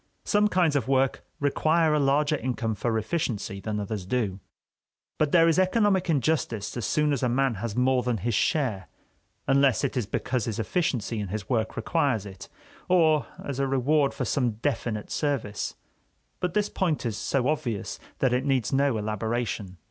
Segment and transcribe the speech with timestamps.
[0.23, 4.39] Some kinds of work require a larger income for efficiency than others do;
[5.19, 8.87] but there is economic injustice as soon as a man has more than his share,
[9.47, 12.49] unless it is because his efficiency in his work requires it,
[12.89, 15.75] or as a reward for some definite service.
[16.39, 19.77] But this point is so obvious that it needs no elaboration.